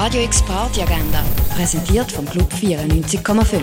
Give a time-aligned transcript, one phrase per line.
[0.00, 1.24] Radio X Party Agenda,
[1.56, 3.62] präsentiert vom Club 94,5.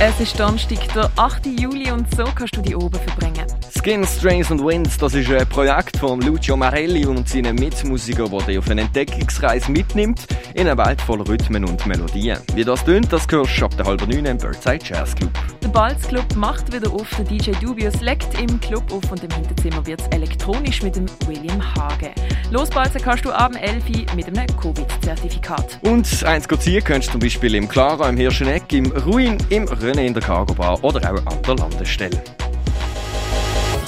[0.00, 1.60] Es ist Donnerstag, der 8.
[1.60, 3.53] Juli und so kannst du die oben verbringen.
[3.84, 8.40] Skin, Strains and Winds, das ist ein Projekt von Lucio Marelli und seinen Mitmusikern, der
[8.40, 12.38] dich auf eine Entdeckungsreise mitnimmt in eine Welt voller Rhythmen und Melodien.
[12.54, 15.32] Wie das tönt, das hörst du ab der halben neun im Birdside Jazz Club.
[15.62, 17.06] Der Balz Club macht wieder auf.
[17.18, 21.04] Der DJ Dubious legt im Club auf und im Hinterzimmer wird es elektronisch mit dem
[21.26, 22.10] William Hage.
[22.50, 25.78] Losbalzen kannst du ab 11 Uhr mit einem Covid-Zertifikat.
[25.82, 30.06] Und eins ziehen kannst du zum Beispiel im Clara, im Hirscheneck, im Ruin, im René
[30.06, 32.22] in der Cargo Bar oder auch an der Landestelle.